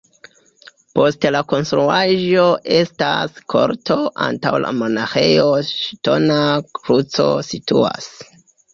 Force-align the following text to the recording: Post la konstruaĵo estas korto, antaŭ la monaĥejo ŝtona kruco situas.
Post 0.99 1.27
la 1.35 1.41
konstruaĵo 1.53 2.47
estas 2.79 3.37
korto, 3.55 3.99
antaŭ 4.31 4.57
la 4.67 4.75
monaĥejo 4.81 5.47
ŝtona 5.71 6.43
kruco 6.83 7.33
situas. 7.55 8.15